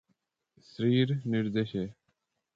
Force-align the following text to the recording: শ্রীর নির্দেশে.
শ্রীর 0.69 1.09
নির্দেশে. 1.25 1.83